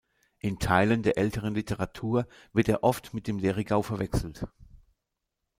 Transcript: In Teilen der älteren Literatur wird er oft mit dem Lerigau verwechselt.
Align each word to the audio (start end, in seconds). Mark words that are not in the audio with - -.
In 0.39 0.57
Teilen 0.57 1.03
der 1.03 1.19
älteren 1.19 1.53
Literatur 1.53 2.27
wird 2.53 2.67
er 2.69 2.83
oft 2.83 3.13
mit 3.13 3.27
dem 3.27 3.37
Lerigau 3.37 3.83
verwechselt. 3.83 4.47